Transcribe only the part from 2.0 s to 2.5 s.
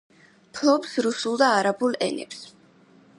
ენებს.